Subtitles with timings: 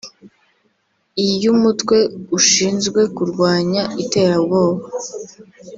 [1.25, 1.97] iy’umutwe
[2.37, 4.83] ushinzwe kurwanya iterabwoba